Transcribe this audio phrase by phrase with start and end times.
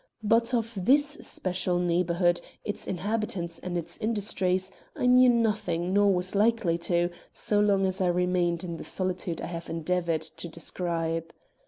[0.23, 6.33] But of this special neighborhood, its inhabitants and its industries, I knew nothing nor was
[6.33, 11.31] likely to, so long as I remained in the solitude I have endeavored to describe.